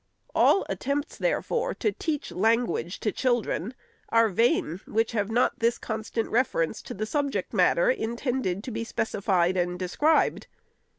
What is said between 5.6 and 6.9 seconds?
constant reference